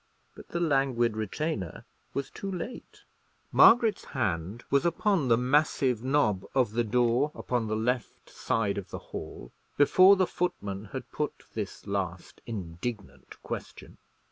But 0.35 0.47
the 0.49 0.59
languid 0.59 1.15
retainer 1.15 1.85
was 2.15 2.31
too 2.31 2.51
late. 2.51 3.03
Margaret's 3.51 4.03
hand 4.17 4.63
was 4.71 4.83
upon 4.83 5.27
the 5.27 5.37
massive 5.37 6.03
knob 6.03 6.43
of 6.55 6.71
the 6.71 6.83
door 6.83 7.31
upon 7.35 7.67
the 7.67 7.75
left 7.75 8.27
side 8.27 8.79
of 8.79 8.89
the 8.89 8.97
hall 9.13 9.51
before 9.77 10.15
the 10.15 10.25
footman 10.25 10.85
had 10.85 11.11
put 11.11 11.43
this 11.53 11.85
last 11.85 12.41
indignant 12.47 13.35
question. 13.43 13.99